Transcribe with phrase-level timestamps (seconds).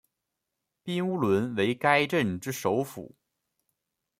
[0.81, 3.13] 彬乌伦为该镇之首府。